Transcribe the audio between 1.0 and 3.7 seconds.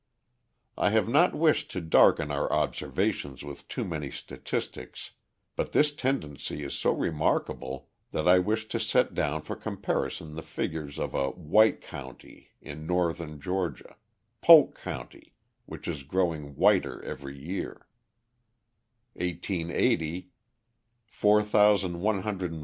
not wished to darken our observations with